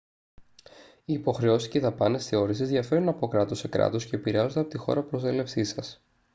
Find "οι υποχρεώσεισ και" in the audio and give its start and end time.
1.05-1.77